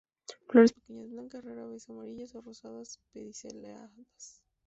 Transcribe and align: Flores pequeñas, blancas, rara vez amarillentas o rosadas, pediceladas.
Flores 0.47 0.71
pequeñas, 0.73 1.11
blancas, 1.11 1.43
rara 1.43 1.67
vez 1.71 1.87
amarillentas 1.87 2.33
o 2.33 2.41
rosadas, 2.41 2.99
pediceladas. 3.13 4.41